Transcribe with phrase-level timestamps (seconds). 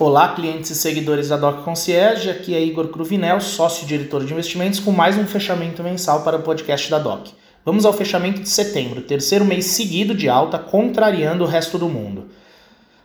[0.00, 4.92] Olá, clientes e seguidores da Doc Concierge, aqui é Igor Cruvinel, sócio-diretor de investimentos, com
[4.92, 7.26] mais um fechamento mensal para o podcast da Doc.
[7.64, 12.26] Vamos ao fechamento de setembro, terceiro mês seguido de alta, contrariando o resto do mundo.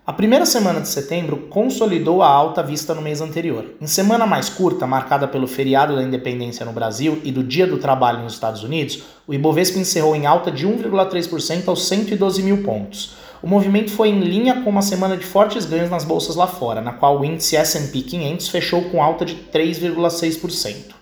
[0.06, 3.66] A primeira semana de setembro consolidou a alta vista no mês anterior.
[3.82, 7.80] Em semana mais curta, marcada pelo feriado da independência no Brasil e do Dia do
[7.80, 13.23] Trabalho nos Estados Unidos, o Ibovespa encerrou em alta de 1,3% aos 112 mil pontos.
[13.44, 16.80] O movimento foi em linha com uma semana de fortes ganhos nas bolsas lá fora,
[16.80, 20.94] na qual o índice S&P 500 fechou com alta de 3,6%.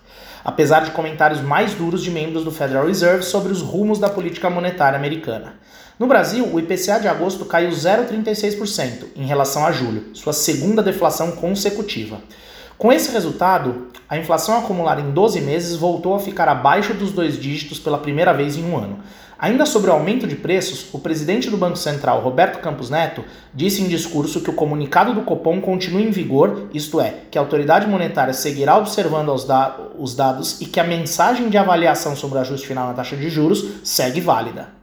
[0.44, 4.50] Apesar de comentários mais duros de membros do Federal Reserve sobre os rumos da política
[4.50, 5.54] monetária americana.
[5.96, 11.30] No Brasil, o IPCA de agosto caiu 0,36% em relação a julho, sua segunda deflação
[11.36, 12.20] consecutiva.
[12.78, 17.38] Com esse resultado, a inflação acumulada em 12 meses voltou a ficar abaixo dos dois
[17.38, 18.98] dígitos pela primeira vez em um ano.
[19.38, 23.82] Ainda sobre o aumento de preços, o presidente do Banco Central, Roberto Campos Neto, disse
[23.82, 27.88] em discurso que o comunicado do Copom continua em vigor, isto é, que a autoridade
[27.88, 32.68] monetária seguirá observando da os dados e que a mensagem de avaliação sobre o ajuste
[32.68, 34.81] final na taxa de juros segue válida.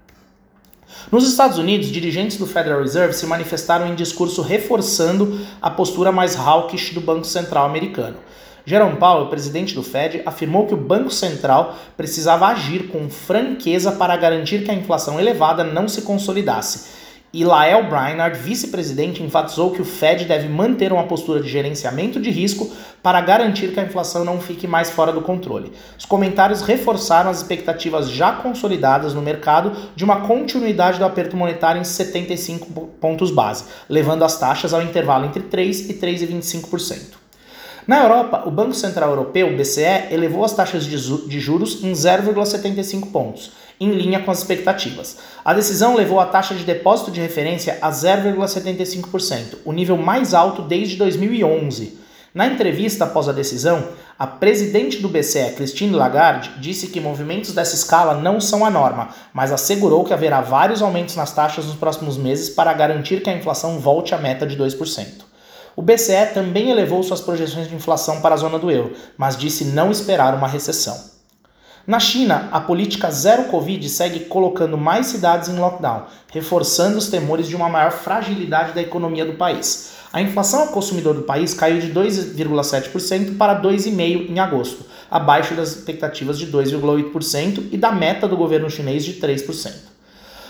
[1.12, 6.36] Nos Estados Unidos, dirigentes do Federal Reserve se manifestaram em discurso reforçando a postura mais
[6.36, 8.18] hawkish do Banco Central americano.
[8.66, 14.16] Jerome Powell, presidente do Fed, afirmou que o Banco Central precisava agir com franqueza para
[14.16, 16.99] garantir que a inflação elevada não se consolidasse.
[17.32, 22.32] E Lael Brainard, vice-presidente, enfatizou que o Fed deve manter uma postura de gerenciamento de
[22.32, 22.72] risco
[23.04, 25.72] para garantir que a inflação não fique mais fora do controle.
[25.96, 31.80] Os comentários reforçaram as expectativas já consolidadas no mercado de uma continuidade do aperto monetário
[31.80, 32.66] em 75
[33.00, 37.20] pontos base, levando as taxas ao intervalo entre 3 e 3,25%.
[37.86, 43.52] Na Europa, o Banco Central Europeu, BCE, elevou as taxas de juros em 0,75 pontos,
[43.80, 45.18] em linha com as expectativas.
[45.44, 50.62] A decisão levou a taxa de depósito de referência a 0,75%, o nível mais alto
[50.62, 51.98] desde 2011.
[52.34, 57.74] Na entrevista após a decisão, a presidente do BCE, Christine Lagarde, disse que movimentos dessa
[57.74, 62.18] escala não são a norma, mas assegurou que haverá vários aumentos nas taxas nos próximos
[62.18, 65.30] meses para garantir que a inflação volte à meta de 2%.
[65.76, 69.64] O BCE também elevou suas projeções de inflação para a zona do euro, mas disse
[69.64, 71.19] não esperar uma recessão.
[71.90, 77.48] Na China, a política zero Covid segue colocando mais cidades em lockdown, reforçando os temores
[77.48, 79.94] de uma maior fragilidade da economia do país.
[80.14, 85.78] A inflação ao consumidor do país caiu de 2,7% para 2,5% em agosto, abaixo das
[85.78, 89.74] expectativas de 2,8% e da meta do governo chinês de 3%.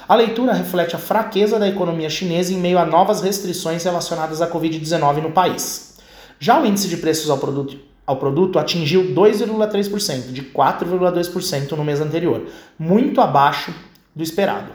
[0.09, 4.47] A leitura reflete a fraqueza da economia chinesa em meio a novas restrições relacionadas à
[4.51, 5.95] Covid-19 no país.
[6.37, 7.77] Já o índice de preços ao produto,
[8.09, 12.47] ao produto atingiu 2,3%, de 4,2% no mês anterior,
[12.79, 13.71] muito abaixo
[14.15, 14.71] do esperado.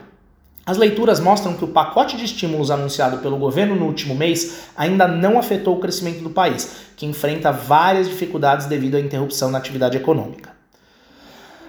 [0.65, 5.05] As leituras mostram que o pacote de estímulos anunciado pelo governo no último mês ainda
[5.05, 9.97] não afetou o crescimento do país, que enfrenta várias dificuldades devido à interrupção na atividade
[9.97, 10.51] econômica.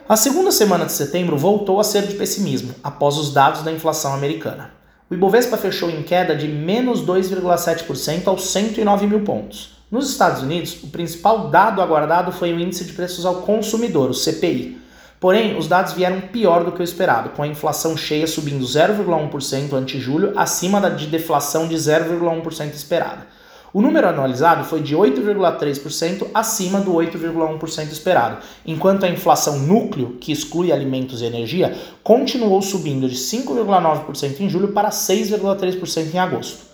[0.08, 4.14] A segunda semana de setembro voltou a ser de pessimismo, após os dados da inflação
[4.14, 4.70] americana.
[5.10, 9.75] O Ibovespa fechou em queda de menos 2,7% aos 109 mil pontos.
[9.88, 14.14] Nos Estados Unidos, o principal dado aguardado foi o índice de preços ao consumidor, o
[14.14, 14.78] CPI.
[15.20, 19.72] Porém, os dados vieram pior do que o esperado, com a inflação cheia subindo 0,1%
[19.74, 23.28] ante julho, acima da de deflação de 0,1% esperada.
[23.72, 30.32] O número anualizado foi de 8,3% acima do 8,1% esperado, enquanto a inflação núcleo, que
[30.32, 36.66] exclui alimentos e energia, continuou subindo de 5,9% em julho para 6,3% em agosto.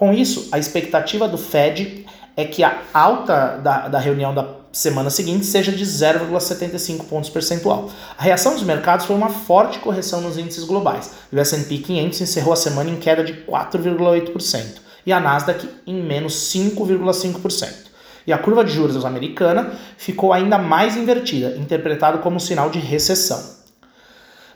[0.00, 1.99] Com isso, a expectativa do Fed
[2.36, 7.90] é que a alta da, da reunião da semana seguinte seja de 0,75 pontos percentual.
[8.16, 11.10] A reação dos mercados foi uma forte correção nos índices globais.
[11.32, 16.34] O S&P 500 encerrou a semana em queda de 4,8% e a Nasdaq em menos
[16.52, 17.90] 5,5%.
[18.26, 23.59] E a curva de juros americana ficou ainda mais invertida, interpretado como sinal de recessão.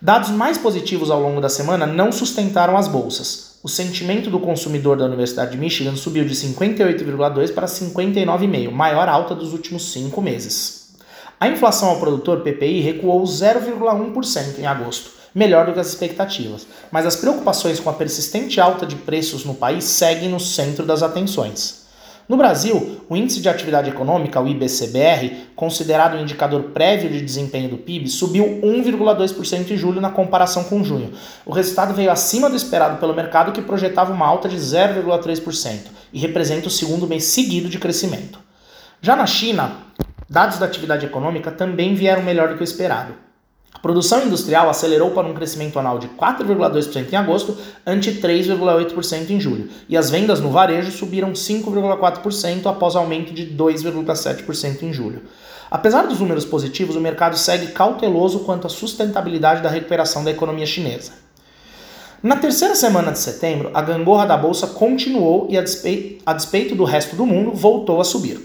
[0.04, 3.54] Dados mais positivos ao longo da semana não sustentaram as bolsas.
[3.62, 9.34] O sentimento do consumidor da Universidade de Michigan subiu de 58,2 para 59,5, maior alta
[9.34, 10.90] dos últimos cinco meses.
[11.40, 17.06] A inflação ao produtor PPI recuou 0,1% em agosto, melhor do que as expectativas, mas
[17.06, 21.83] as preocupações com a persistente alta de preços no país seguem no centro das atenções.
[22.26, 27.68] No Brasil, o Índice de Atividade Econômica, o IBCBR, considerado um indicador prévio de desempenho
[27.68, 31.12] do PIB, subiu 1,2% em julho na comparação com junho.
[31.44, 35.80] O resultado veio acima do esperado pelo mercado, que projetava uma alta de 0,3%
[36.14, 38.38] e representa o segundo mês seguido de crescimento.
[39.02, 39.72] Já na China,
[40.28, 43.12] dados da atividade econômica também vieram melhor do que o esperado.
[43.74, 49.38] A produção industrial acelerou para um crescimento anual de 4,2% em agosto, ante 3,8% em
[49.38, 55.22] julho, e as vendas no varejo subiram 5,4% após aumento de 2,7% em julho.
[55.70, 60.66] Apesar dos números positivos, o mercado segue cauteloso quanto à sustentabilidade da recuperação da economia
[60.66, 61.12] chinesa.
[62.22, 65.62] Na terceira semana de setembro, a gangorra da bolsa continuou e, a
[66.32, 68.40] despeito, do resto do mundo, voltou a subir.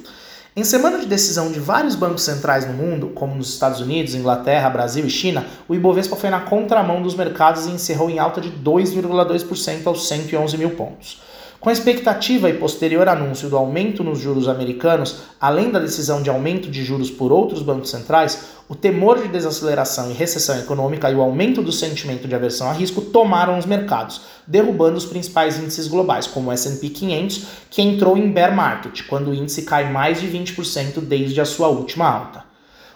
[0.55, 4.67] Em semana de decisão de vários bancos centrais no mundo, como nos Estados Unidos, Inglaterra,
[4.69, 8.49] Brasil e China, o Ibovespa foi na contramão dos mercados e encerrou em alta de
[8.49, 11.21] 2,2% aos 111 mil pontos.
[11.59, 16.29] Com a expectativa e posterior anúncio do aumento nos juros americanos, além da decisão de
[16.29, 21.15] aumento de juros por outros bancos centrais, o temor de desaceleração e recessão econômica e
[21.15, 25.89] o aumento do sentimento de aversão a risco tomaram os mercados, derrubando os principais índices
[25.89, 30.21] globais, como o S&P 500, que entrou em bear market, quando o índice cai mais
[30.21, 32.45] de 20% desde a sua última alta.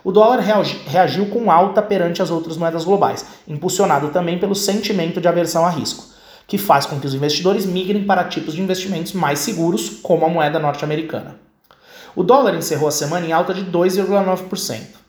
[0.06, 5.28] O dólar reagiu com alta perante as outras moedas globais, impulsionado também pelo sentimento de
[5.28, 6.13] aversão a risco
[6.48, 10.30] que faz com que os investidores migrem para tipos de investimentos mais seguros, como a
[10.30, 11.36] moeda norte-americana.
[12.16, 15.04] O dólar encerrou a semana em alta de 2,9%.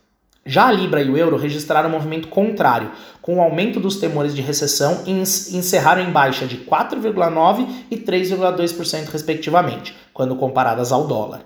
[0.46, 2.90] Já a Libra e o euro registraram um movimento contrário,
[3.22, 9.08] com o aumento dos temores de recessão e encerraram em baixa de 4,9% e 3,2%,
[9.08, 11.40] respectivamente, quando comparadas ao dólar.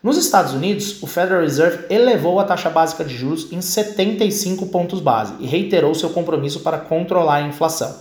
[0.00, 5.00] Nos Estados Unidos, o Federal Reserve elevou a taxa básica de juros em 75 pontos
[5.00, 7.96] base e reiterou seu compromisso para controlar a inflação,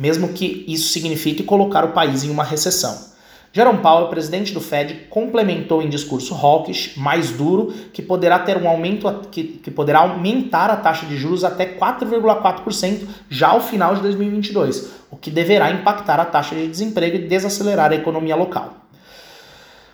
[0.00, 3.12] mesmo que isso signifique colocar o país em uma recessão.
[3.54, 8.66] Jerome Powell, presidente do Fed, complementou em discurso hawkish, mais duro, que poderá ter um
[8.66, 14.00] aumento que, que poderá aumentar a taxa de juros até 4,4% já ao final de
[14.00, 18.76] 2022, o que deverá impactar a taxa de desemprego e desacelerar a economia local.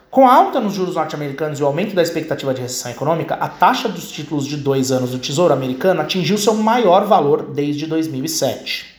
[0.09, 3.49] Com a alta nos juros norte-americanos e o aumento da expectativa de recessão econômica, a
[3.49, 8.98] taxa dos títulos de dois anos do Tesouro americano atingiu seu maior valor desde 2007.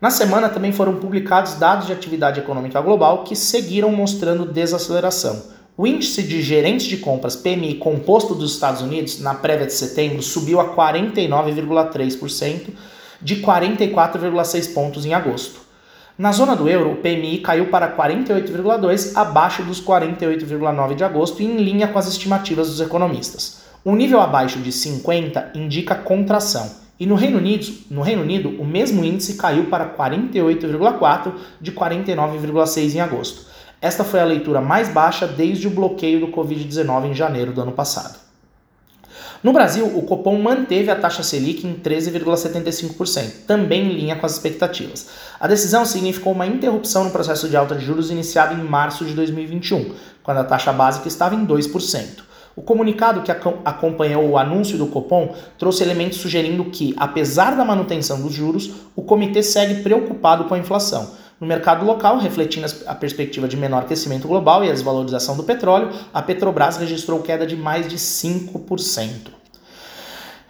[0.00, 5.42] Na semana também foram publicados dados de atividade econômica global que seguiram mostrando desaceleração.
[5.76, 10.22] O índice de gerentes de compras PMI composto dos Estados Unidos na prévia de setembro
[10.22, 12.70] subiu a 49,3%
[13.20, 15.60] de 44,6 pontos em agosto.
[16.16, 21.44] Na zona do euro, o PMI caiu para 48,2, abaixo dos 48,9 de agosto e
[21.44, 23.60] em linha com as estimativas dos economistas.
[23.84, 28.64] Um nível abaixo de 50 indica contração e no Reino Unido, no Reino Unido, o
[28.64, 33.46] mesmo índice caiu para 48,4 de 49,6 em agosto.
[33.80, 37.72] Esta foi a leitura mais baixa desde o bloqueio do Covid-19 em janeiro do ano
[37.72, 38.18] passado.
[39.42, 44.32] No Brasil, o Copom manteve a taxa Selic em 13,75%, também em linha com as
[44.32, 45.08] expectativas.
[45.40, 49.14] A decisão significou uma interrupção no processo de alta de juros iniciado em março de
[49.14, 52.29] 2021, quando a taxa básica estava em 2%.
[52.56, 58.20] O comunicado que acompanhou o anúncio do Copom trouxe elementos sugerindo que, apesar da manutenção
[58.20, 61.12] dos juros, o comitê segue preocupado com a inflação.
[61.40, 65.90] No mercado local, refletindo a perspectiva de menor crescimento global e a desvalorização do petróleo,
[66.12, 69.39] a Petrobras registrou queda de mais de 5%.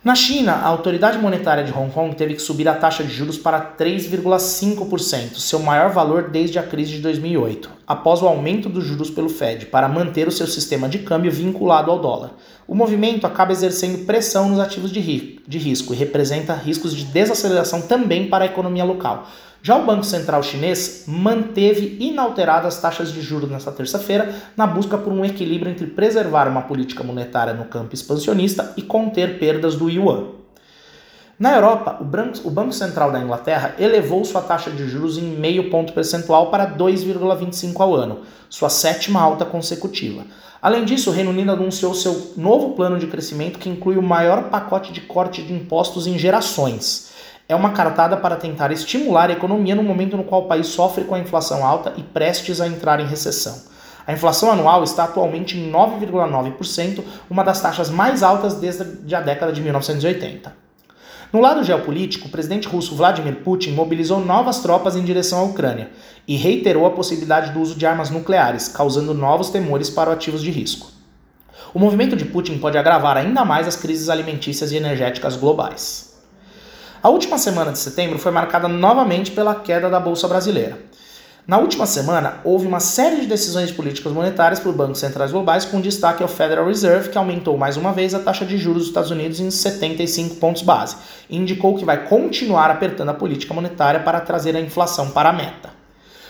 [0.03, 3.37] Na China, a autoridade monetária de Hong Kong teve que subir a taxa de juros
[3.37, 9.11] para 3,5%, seu maior valor desde a crise de 2008, após o aumento dos juros
[9.11, 12.31] pelo Fed, para manter o seu sistema de câmbio vinculado ao dólar.
[12.71, 17.05] O movimento acaba exercendo pressão nos ativos de, ri de risco e representa riscos de
[17.05, 19.27] desaceleração também para a economia local
[19.63, 24.97] já o Banco Central chinês manteve inalteradas as taxas de juros nesta terça-feira, na busca
[24.97, 29.91] por um equilíbrio entre preservar uma política monetária no campo expansionista e conter perdas do
[29.91, 30.40] yuan.
[31.41, 31.97] Na Europa,
[32.45, 36.67] o Banco Central da Inglaterra elevou sua taxa de juros em meio ponto percentual para
[36.77, 38.21] 2,25 ao ano,
[38.51, 40.27] sua sétima alta consecutiva.
[40.61, 44.51] Além disso, o Reino Unido anunciou seu novo plano de crescimento que inclui o maior
[44.51, 47.09] pacote de corte de impostos em gerações
[47.49, 51.03] é uma cartada para tentar estimular a economia no momento no qual o país sofre
[51.03, 53.65] com a inflação alta e prestes a entrar em recessão.
[54.07, 59.53] A inflação anual está atualmente em 9,9%, uma das taxas mais altas desde a década
[59.53, 60.70] de 1980.
[61.33, 65.91] No lado geopolítico, o presidente russo Vladimir Putin mobilizou novas tropas em direção à Ucrânia
[66.27, 70.51] e reiterou a possibilidade do uso de armas nucleares, causando novos temores para ativos de
[70.51, 70.91] risco.
[71.73, 76.21] O movimento de Putin pode agravar ainda mais as crises alimentícias e energéticas globais.
[77.01, 80.79] A última semana de setembro foi marcada novamente pela queda da Bolsa Brasileira.
[81.47, 85.81] Na última semana, houve uma série de decisões políticas monetárias por bancos centrais globais, com
[85.81, 89.11] destaque ao Federal Reserve, que aumentou mais uma vez a taxa de juros dos Estados
[89.11, 90.97] Unidos em 75 pontos base,
[91.29, 95.33] e indicou que vai continuar apertando a política monetária para trazer a inflação para a
[95.33, 95.71] meta.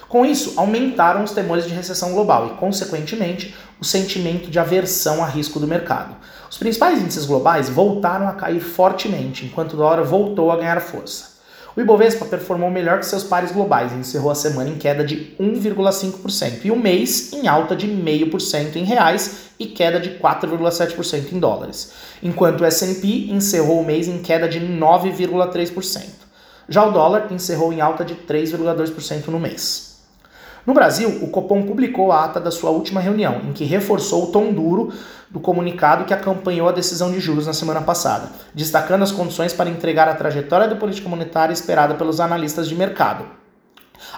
[0.09, 5.27] Com isso, aumentaram os temores de recessão global e, consequentemente, o sentimento de aversão a
[5.27, 6.17] risco do mercado.
[6.51, 11.30] Os principais índices globais voltaram a cair fortemente, enquanto o dólar voltou a ganhar força.
[11.77, 15.37] O Ibovespa performou melhor que seus pares globais e encerrou a semana em queda de
[15.39, 21.39] 1,5% e o mês em alta de 0,5% em reais e queda de 4,7% em
[21.39, 26.03] dólares, enquanto o S&P encerrou o mês em queda de 9,3%.
[26.69, 29.90] Já o dólar encerrou em alta de 3,2% no mês.
[30.67, 34.27] No Brasil, o Copom publicou a ata da sua última reunião, em que reforçou o
[34.27, 34.93] tom duro
[35.31, 39.71] do comunicado que acompanhou a decisão de juros na semana passada, destacando as condições para
[39.71, 43.25] entregar a trajetória da política monetária esperada pelos analistas de mercado.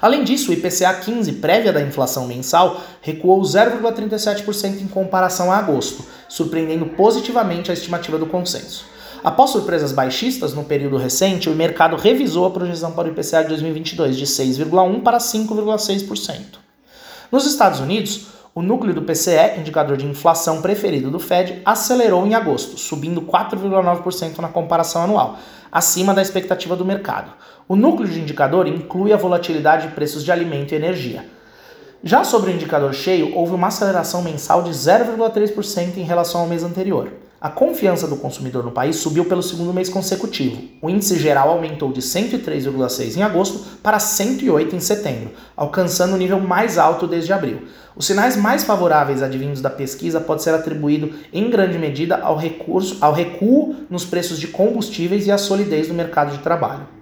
[0.00, 6.04] Além disso, o IPCA 15, prévia da inflação mensal, recuou 0,37% em comparação a agosto,
[6.28, 8.91] surpreendendo positivamente a estimativa do consenso.
[9.24, 13.50] Após surpresas baixistas no período recente, o mercado revisou a projeção para o IPCA de
[13.50, 16.58] 2022 de 6,1% para 5,6%.
[17.30, 22.34] Nos Estados Unidos, o núcleo do PCE, indicador de inflação preferido do Fed, acelerou em
[22.34, 25.38] agosto, subindo 4,9% na comparação anual,
[25.70, 27.32] acima da expectativa do mercado.
[27.68, 31.24] O núcleo de indicador inclui a volatilidade de preços de alimento e energia.
[32.02, 36.64] Já sobre o indicador cheio, houve uma aceleração mensal de 0,3% em relação ao mês
[36.64, 37.12] anterior.
[37.42, 40.62] A confiança do consumidor no país subiu pelo segundo mês consecutivo.
[40.80, 46.38] O índice geral aumentou de 103,6 em agosto para 108 em setembro, alcançando o nível
[46.38, 47.62] mais alto desde abril.
[47.96, 52.98] Os sinais mais favoráveis advindos da pesquisa pode ser atribuído em grande medida ao, recurso,
[53.00, 57.01] ao recuo nos preços de combustíveis e à solidez do mercado de trabalho.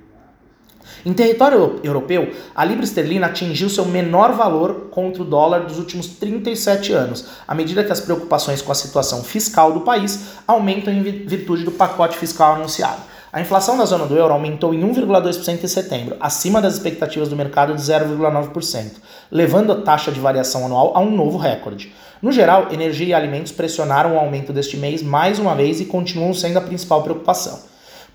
[1.05, 6.07] Em território europeu, a libra esterlina atingiu seu menor valor contra o dólar dos últimos
[6.09, 11.03] 37 anos, à medida que as preocupações com a situação fiscal do país aumentam em
[11.03, 13.01] virtude do pacote fiscal anunciado.
[13.33, 17.37] A inflação da zona do euro aumentou em 1,2% em setembro, acima das expectativas do
[17.37, 18.97] mercado de 0,9%,
[19.31, 21.95] levando a taxa de variação anual a um novo recorde.
[22.21, 26.35] No geral, energia e alimentos pressionaram o aumento deste mês mais uma vez e continuam
[26.35, 27.70] sendo a principal preocupação.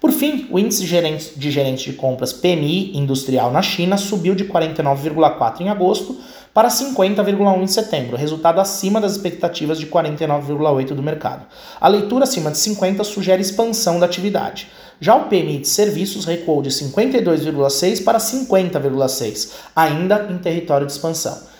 [0.05, 5.61] Por fim, o índice de gerentes de compras PMI industrial na China subiu de 49,4
[5.61, 6.15] em agosto
[6.53, 11.47] para 50,1 em setembro, resultado acima das expectativas de 49,8 do mercado.
[11.81, 14.67] A leitura acima de 50 sugere expansão da atividade.
[14.99, 21.54] Já o PMI de serviços recuou de 52,6 para 50,6, ainda em território de expansão.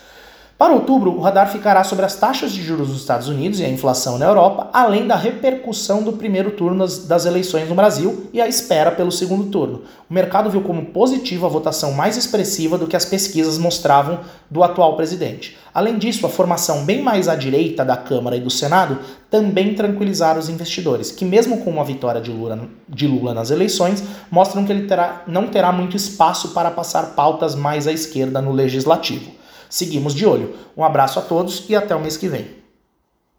[0.58, 3.68] Para outubro, o radar ficará sobre as taxas de juros dos Estados Unidos e a
[3.68, 8.48] inflação na Europa, além da repercussão do primeiro turno das, eleições no Brasil e a
[8.48, 9.82] espera pelo segundo turno.
[10.08, 14.20] O mercado viu como positivo a votação mais expressiva do que as pesquisas mostravam
[14.50, 15.58] do atual presidente.
[15.74, 18.98] Além disso, a formação bem mais à direita da Câmara e do Senado
[19.30, 24.02] também tranquilizaram os investidores, que mesmo com uma vitória de Lula, de Lula nas eleições,
[24.30, 28.52] mostram que ele terá, não terá muito espaço para passar pautas mais à esquerda no
[28.52, 29.36] legislativo.
[29.68, 30.54] Seguimos de olho.
[30.76, 32.65] Um abraço a todos e até o mês que vem.